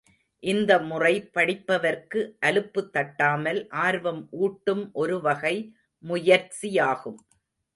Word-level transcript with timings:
இந்த 0.43 0.71
முறை 0.79 1.11
படிப்பவர்க்கு 1.33 2.21
அலுப்பு 2.39 2.81
தட்டாமல் 2.93 3.59
ஆர்வம் 3.83 4.23
ஊட்டும் 4.39 4.83
ஒருவகை 4.93 5.55
முயற்சியாகும். 6.03 7.19